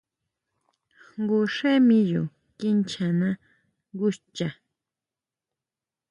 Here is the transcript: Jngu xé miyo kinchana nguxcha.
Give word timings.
Jngu 1.19 1.39
xé 1.55 1.71
miyo 1.87 2.23
kinchana 2.57 3.29
nguxcha. 3.93 4.49